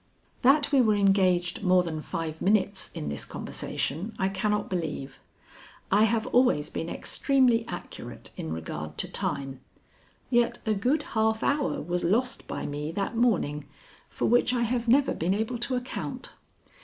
That 0.41 0.71
we 0.71 0.81
were 0.81 0.95
engaged 0.95 1.61
more 1.61 1.83
than 1.83 2.01
five 2.01 2.41
minutes 2.41 2.89
in 2.95 3.09
this 3.09 3.23
conversation 3.23 4.15
I 4.17 4.29
cannot 4.29 4.67
believe. 4.67 5.19
I 5.91 6.05
have 6.05 6.25
always 6.33 6.71
been 6.71 6.89
extremely 6.89 7.67
accurate 7.67 8.31
in 8.35 8.51
regard 8.51 8.97
to 8.97 9.07
time, 9.07 9.59
yet 10.31 10.57
a 10.65 10.73
good 10.73 11.03
half 11.13 11.43
hour 11.43 11.79
was 11.79 12.03
lost 12.03 12.47
by 12.47 12.65
me 12.65 12.91
that 12.93 13.15
morning 13.15 13.65
for 14.09 14.25
which 14.25 14.55
I 14.55 14.63
have 14.63 14.87
never 14.87 15.13
been 15.13 15.35
able 15.35 15.59
to 15.59 15.75
account. 15.75 16.31